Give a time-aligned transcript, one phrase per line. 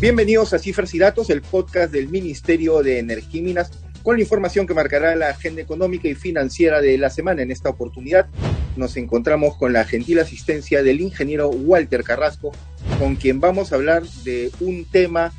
[0.00, 3.72] Bienvenidos a Cifras y Datos, el podcast del Ministerio de Energía y Minas,
[4.04, 7.42] con la información que marcará la agenda económica y financiera de la semana.
[7.42, 8.28] En esta oportunidad
[8.76, 12.52] nos encontramos con la gentil asistencia del ingeniero Walter Carrasco,
[13.00, 15.32] con quien vamos a hablar de un tema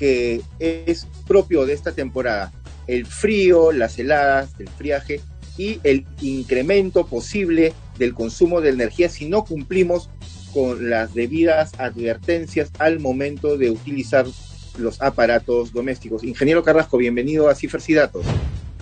[0.00, 2.52] que es propio de esta temporada,
[2.86, 5.20] el frío, las heladas, el friaje
[5.58, 10.08] y el incremento posible del consumo de energía si no cumplimos
[10.54, 14.24] con las debidas advertencias al momento de utilizar
[14.78, 16.24] los aparatos domésticos.
[16.24, 18.24] Ingeniero Carrasco, bienvenido a Cifras y Datos.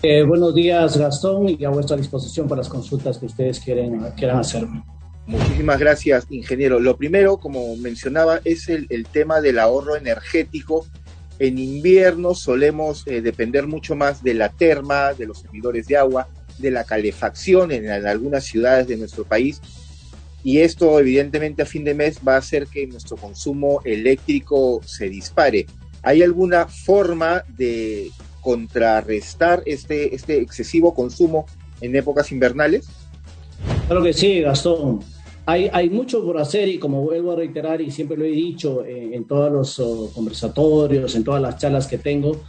[0.04, 4.38] Eh, buenos días, Gastón, y a vuestra disposición para las consultas que ustedes quieren, quieran
[4.38, 4.84] hacerme.
[5.28, 6.80] Muchísimas gracias, ingeniero.
[6.80, 10.86] Lo primero, como mencionaba, es el, tema del ahorro energético.
[11.38, 16.28] En invierno solemos eh, depender mucho más de la terma, de los servidores de agua,
[16.58, 19.60] de la calefacción en algunas ciudades de nuestro país
[20.44, 25.08] y esto evidentemente a fin de mes va a hacer que nuestro consumo eléctrico se
[25.08, 25.66] dispare.
[26.02, 28.10] ¿Hay alguna forma de
[28.40, 31.46] contrarrestar este, este excesivo consumo
[31.80, 32.86] en épocas invernales?
[33.86, 35.00] Claro que sí, Gastón.
[35.48, 38.84] Hay, hay mucho por hacer y como vuelvo a reiterar y siempre lo he dicho
[38.84, 42.42] en, en todos los oh, conversatorios, en todas las charlas que tengo,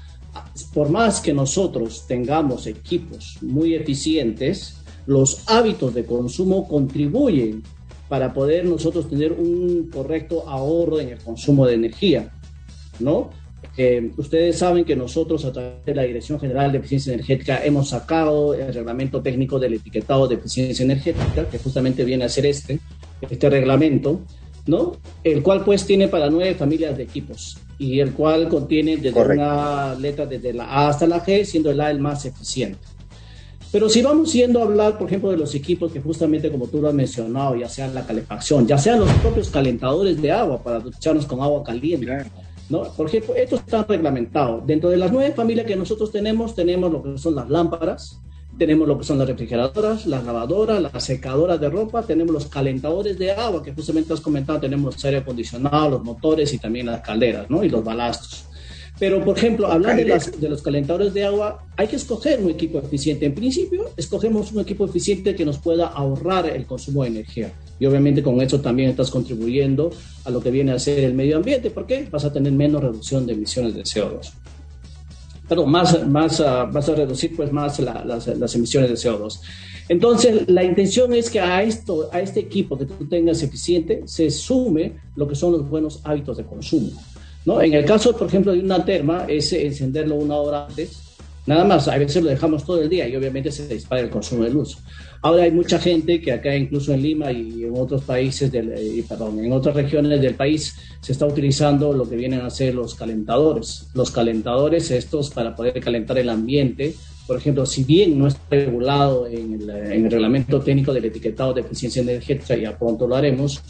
[0.74, 7.64] por más que nosotros tengamos equipos muy eficientes, los hábitos de consumo contribuyen
[8.10, 12.34] para poder nosotros tener un correcto ahorro en el consumo de energía,
[13.00, 13.30] ¿no?
[13.78, 17.90] Eh, ustedes saben que nosotros a través de la Dirección General de Eficiencia Energética hemos
[17.90, 22.80] sacado el reglamento técnico del etiquetado de eficiencia energética, que justamente viene a ser este,
[23.22, 24.22] este reglamento,
[24.66, 24.98] ¿no?
[25.24, 29.96] El cual pues tiene para nueve familias de equipos y el cual contiene desde una
[29.96, 32.80] letra desde la A hasta la G, siendo el A el más eficiente.
[33.72, 36.82] Pero si vamos yendo a hablar, por ejemplo, de los equipos que justamente como tú
[36.82, 40.80] lo has mencionado, ya sean la calefacción, ya sean los propios calentadores de agua para
[40.80, 42.08] ducharnos con agua caliente,
[42.70, 42.84] ¿no?
[42.84, 44.66] Por ejemplo, estos están reglamentados.
[44.66, 48.20] Dentro de las nueve familias que nosotros tenemos, tenemos lo que son las lámparas,
[48.58, 53.18] tenemos lo que son las refrigeradoras, las lavadoras, las secadoras de ropa, tenemos los calentadores
[53.18, 57.02] de agua, que justamente has comentado, tenemos los aire acondicionado, los motores y también las
[57.02, 57.64] calderas, ¿no?
[57.64, 58.46] Y los balastos.
[59.00, 63.26] Pero, por ejemplo, hablando de, los calentadores de agua, hay que escoger un equipo eficiente.
[63.26, 67.54] En principio, escogemos un equipo eficiente que nos pueda ahorrar el consumo de energía.
[67.80, 69.90] Y obviamente con eso también estás contribuyendo
[70.26, 73.26] a lo que viene a ser el medio ambiente, porque vas a tener menos reducción
[73.26, 74.32] de emisiones de CO2.
[75.48, 79.40] Perdón, más, más, ah, vas a reducir pues más las, las, emisiones de CO2.
[79.88, 84.30] Entonces, la intención es que a, esto, a este equipo que tú tengas eficiente se
[84.30, 86.92] sume lo que son los buenos hábitos de consumo.
[87.46, 87.62] ¿no?
[87.62, 91.09] En el caso, por ejemplo, de una terma, es encenderlo una hora antes,
[91.46, 94.44] nada más, a veces lo dejamos todo el día y obviamente se dispara el consumo
[94.44, 94.78] de luz.
[95.22, 99.04] Ahora hay mucha gente que acá, incluso en Lima y en otros países, del, eh,
[99.08, 102.96] perdón, en otras regiones del país, se está utilizando lo que vienen a ser los
[102.96, 103.88] calentadores.
[103.94, 106.96] Los calentadores estos para poder calentar el ambiente,
[107.28, 111.54] por ejemplo, si bien no está regulado en el, en el reglamento técnico del etiquetado
[111.54, 113.62] de eficiencia energética, ya pronto lo haremos,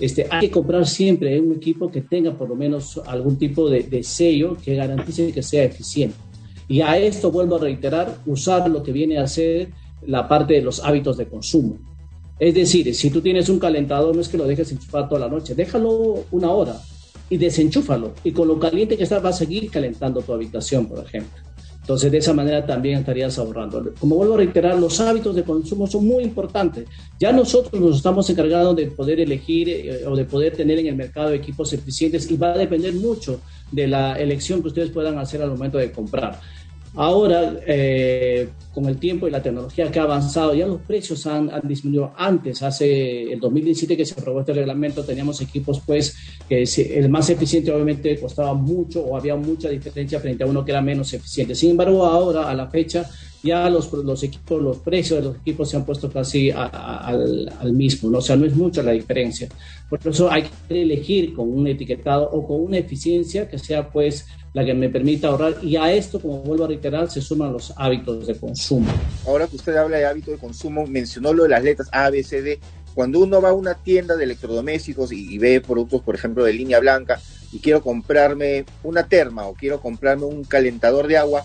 [0.00, 4.02] este, hay que comprar siempre un equipo que tenga por lo menos algún tipo de,
[4.02, 6.16] sello que garantice que sea eficiente.
[6.68, 9.70] Y a esto vuelvo a reiterar, usar lo que viene a ser
[10.06, 11.78] la parte de los hábitos de consumo.
[12.38, 15.28] Es decir, si tú tienes un calentador, no es que lo dejes enchufado toda la
[15.28, 16.80] noche, déjalo una hora
[17.30, 18.12] y desenchúfalo.
[18.24, 21.42] Y con lo caliente que está, va a seguir calentando tu habitación, por ejemplo.
[21.84, 23.92] Entonces, de esa manera también estarías ahorrando.
[24.00, 26.88] Como vuelvo a reiterar, los hábitos de consumo son muy importantes.
[27.20, 30.96] Ya nosotros nos estamos encargando de poder elegir eh, o de poder tener en el
[30.96, 33.38] mercado equipos eficientes y va a depender mucho
[33.70, 36.40] de la elección que ustedes puedan hacer al momento de comprar.
[36.96, 41.50] Ahora, eh, con el tiempo y la tecnología que ha avanzado, ya los precios han,
[41.64, 42.12] disminuido.
[42.16, 46.16] Antes, hace el 2017 que se aprobó este reglamento, teníamos equipos, pues,
[46.48, 50.70] que el más eficiente obviamente costaba mucho o había mucha diferencia frente a uno que
[50.70, 51.56] era menos eficiente.
[51.56, 53.10] Sin embargo, ahora, a la fecha,
[53.44, 57.72] ya los, los equipos, los precios de los equipos se han puesto casi al, al,
[57.74, 58.18] mismo, ¿no?
[58.18, 59.48] o sea, no es mucha la diferencia.
[59.88, 64.26] Por eso hay que elegir con un etiquetado o con una eficiencia que sea, pues,
[64.54, 65.56] la que me permita ahorrar.
[65.62, 68.90] Y a esto, como vuelvo a reiterar, se suman los hábitos de consumo.
[69.26, 72.22] Ahora que usted habla de hábitos de consumo, mencionó lo de las letras A, B,
[72.22, 72.58] C, D.
[72.94, 76.78] Cuando uno va a una tienda de electrodomésticos y, ve productos, por ejemplo, de línea
[76.78, 77.20] blanca,
[77.52, 81.44] y quiero comprarme una terma o quiero comprarme un calentador de agua,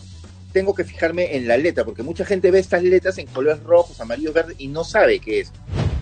[0.51, 3.99] tengo que fijarme en la letra, porque mucha gente ve estas letras en colores rojos,
[4.01, 5.51] amarillos, verdes y no sabe qué es.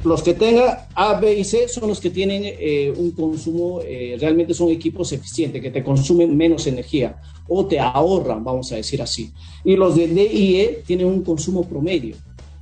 [0.04, 4.18] los que tengan A, B y C son los que tienen eh, un consumo, eh,
[4.20, 7.18] realmente son equipos eficientes, que te consumen menos energía
[7.48, 9.32] o te ahorran, vamos a decir así.
[9.64, 12.16] Y los de D y E tienen un consumo promedio.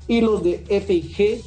[0.07, 1.41] Y los de F y G,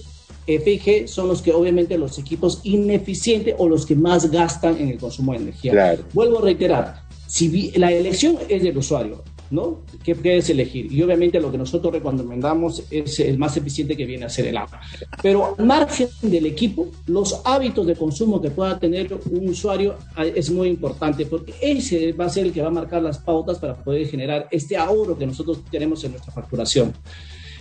[0.47, 4.77] F y G son los que obviamente los equipos ineficientes o los que más gastan
[4.81, 5.99] en el consumo de energía.
[6.13, 9.83] Vuelvo a reiterar, si la elección es del usuario, ¿no?
[10.03, 10.93] ¿Qué puedes elegir?
[10.93, 14.57] Y obviamente lo que nosotros recomendamos es el más eficiente que viene a ser el
[14.57, 14.81] agua.
[15.23, 20.27] Pero al margen del equipo, los hábitos de consumo que pueda tener un usuario ah,
[20.27, 23.59] es muy importante porque ese va a ser el que va a marcar las pautas
[23.59, 26.93] para poder generar este ahorro que nosotros tenemos en nuestra facturación.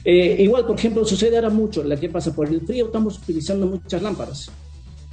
[0.03, 3.65] Eh, igual, por ejemplo, sucede ahora mucho, la que pasa por el frío, estamos utilizando
[3.65, 4.49] muchas lámparas.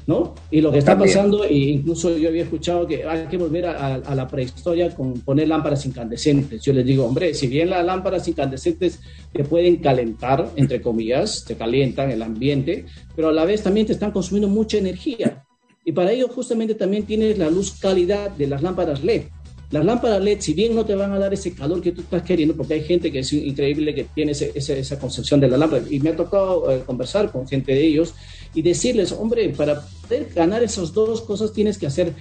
[0.07, 0.35] ¿No?
[0.51, 4.15] Y lo que está pasando, e incluso yo había escuchado que hay que volver a,
[4.15, 6.63] la prehistoria con poner lámparas incandescentes.
[6.63, 9.01] Yo les digo, hombre, si bien las lámparas incandescentes
[9.33, 12.85] te pueden calentar, entre comillas, te calientan el ambiente,
[13.17, 15.45] pero a la vez también te están consumiendo mucha energía.
[15.85, 19.25] Y para ello justamente también tienes la luz calidad de las lámparas LED.
[19.71, 22.23] Las lámparas LED, si bien no te van a dar ese calor que tú estás
[22.23, 25.99] queriendo, porque hay gente que es increíble que tiene esa concepción de la lámpara, y
[26.01, 28.15] me ha tocado eh, conversar con gente de ellos
[28.55, 32.15] y decirles, hombre, para poder ganar esas dos cosas tienes que hacer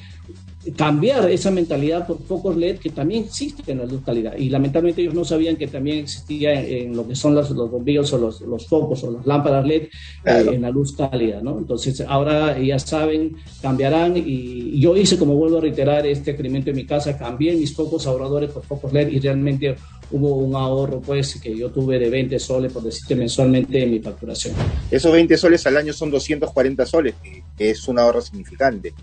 [0.72, 4.36] cambiar esa mentalidad por focos LED que también existen en la luz calidad.
[4.38, 8.14] Y lamentablemente ellos no sabían que también existía en, lo que son los, los bombillos
[8.14, 9.84] o los, los, focos o las lámparas LED
[10.26, 11.58] eh, en la luz cálida, ¿no?
[11.58, 16.78] Entonces ahora ya saben, cambiarán y, yo hice, como vuelvo a reiterar, este experimento en
[16.78, 19.76] mi casa, cambié mis focos ahorradores por focos LED y realmente
[20.12, 24.00] hubo un ahorro pues que yo tuve de 20 soles, por decirte, mensualmente en mi
[24.00, 24.56] facturación.
[24.90, 27.16] Esos 20 soles al año son 240 soles,
[27.58, 28.94] que es un ahorro significante.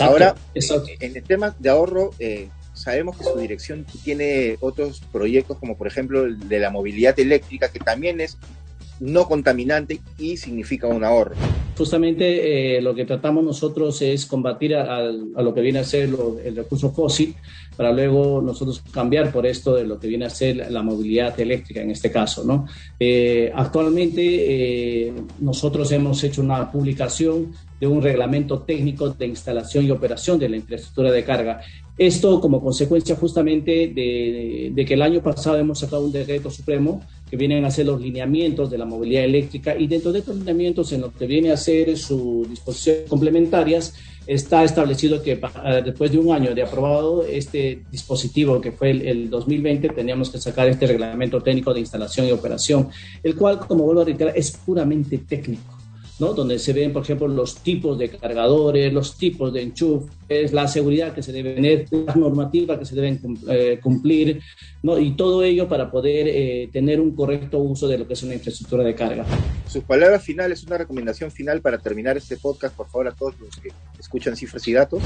[0.00, 5.76] Ahora, en el tema de ahorro, eh, sabemos que su dirección tiene otros proyectos, como
[5.76, 8.38] por ejemplo el de la movilidad eléctrica, que también es
[9.00, 11.34] no contaminante y significa un ahorro.
[11.78, 16.10] Justamente eh, lo que tratamos nosotros es combatir a, lo que viene a ser
[16.44, 17.36] el recurso fósil
[17.76, 21.80] para luego nosotros cambiar por esto de lo que viene a ser la movilidad eléctrica
[21.80, 22.42] en este caso.
[22.42, 22.66] ¿no?
[22.98, 30.36] Eh, actualmente nosotros hemos hecho una publicación de un reglamento técnico de instalación y operación
[30.36, 31.60] de la infraestructura de carga.
[31.98, 37.36] Esto como consecuencia justamente de, que el año pasado hemos sacado un decreto supremo que
[37.36, 41.00] vienen a ser los lineamientos de la movilidad eléctrica y dentro de estos lineamientos en
[41.00, 43.94] lo que viene a ser sus disposiciones complementarias
[44.28, 45.40] está establecido que
[45.84, 50.38] después de un año de aprobado este dispositivo que fue el, el, 2020 teníamos que
[50.38, 52.88] sacar este reglamento técnico de instalación y operación,
[53.24, 55.77] el cual como vuelvo a reiterar es puramente técnico
[56.18, 61.14] donde se ven, por ejemplo, los tipos de cargadores, los tipos de enchufes, la seguridad
[61.14, 64.40] que se debe tener, las normativas que se deben eh, cumplir,
[64.82, 64.98] ¿no?
[64.98, 68.34] y todo ello para poder eh, tener un correcto uso de lo que es una
[68.34, 69.24] infraestructura de carga.
[69.68, 73.56] Sus palabras finales, una recomendación final para terminar este podcast, por favor, a todos los
[73.56, 75.02] que escuchan cifras y datos.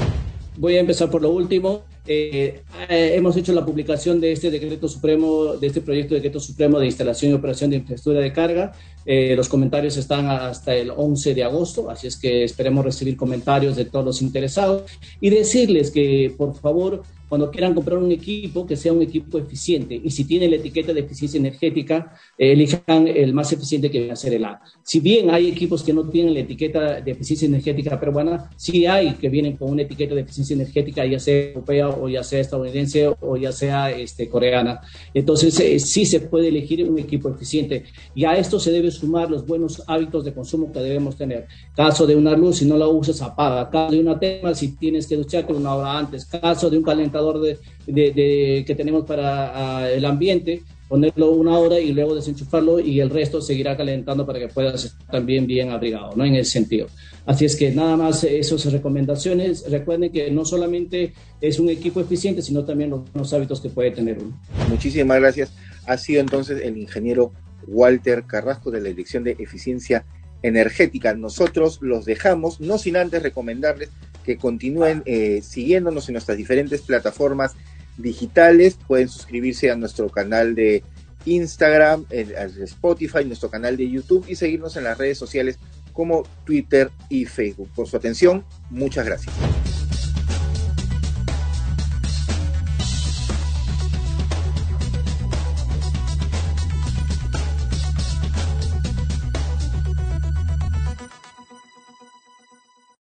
[0.57, 1.81] Voy a empezar por lo último.
[2.05, 6.79] Eh, hemos hecho la publicación de este decreto supremo, de este proyecto de decreto supremo
[6.79, 8.73] de instalación y operación de infraestructura de carga.
[9.05, 13.75] Eh, los comentarios están hasta el 11 de agosto, así es que esperemos recibir comentarios
[13.75, 14.83] de todos los interesados
[15.19, 17.03] y decirles que por favor
[17.33, 19.99] cuando quieran comprar un equipo, que sea un equipo eficiente.
[20.03, 24.13] Y si tiene la etiqueta de eficiencia energética, eh, elijan el más eficiente que va
[24.13, 24.61] a ser el A.
[24.83, 29.15] Si bien hay equipos que no tienen la etiqueta de eficiencia energética peruana, sí hay
[29.15, 33.11] que vienen con una etiqueta de eficiencia energética, ya sea europea o ya sea estadounidense
[33.19, 34.81] o ya sea este, coreana.
[35.11, 37.85] Entonces, eh, sí se puede elegir un equipo eficiente.
[38.13, 41.47] Y a esto se debe sumar los buenos hábitos de consumo que debemos tener.
[41.75, 43.71] Caso de una luz, si no la usas, apaga.
[43.71, 46.25] Caso de una tema, si tienes que ducharte una hora antes.
[46.25, 51.91] Caso de un calentador, de, que tenemos para ah, el ambiente, ponerlo una hora y
[51.91, 56.25] luego desenchufarlo y el resto seguirá calentando para que puedas estar también bien abrigado, ¿no?
[56.25, 56.87] En ese sentido.
[57.25, 59.69] Así es que nada más esas recomendaciones.
[59.69, 64.19] Recuerden que no solamente es un equipo eficiente, sino también los, hábitos que puede tener
[64.19, 64.39] uno.
[64.69, 65.53] Muchísimas gracias.
[65.87, 67.31] Ha sido entonces el ingeniero
[67.65, 70.05] Walter Carrasco de la Dirección de Eficiencia
[70.41, 71.13] Energética.
[71.13, 73.89] Nosotros los dejamos, no sin antes recomendarles
[74.23, 77.53] que continúen eh, siguiéndonos en nuestras diferentes plataformas
[77.97, 78.77] digitales.
[78.87, 80.83] Pueden suscribirse a nuestro canal de
[81.25, 85.57] Instagram, Spotify, nuestro canal de YouTube y seguirnos en las redes sociales
[85.93, 87.69] como Twitter y Facebook.
[87.75, 89.52] Por su atención, muchas gracias.